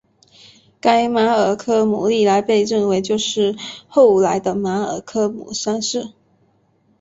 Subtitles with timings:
[0.79, 3.55] 该马尔科姆历来被认为就是
[3.87, 6.13] 后来的马尔科姆三世。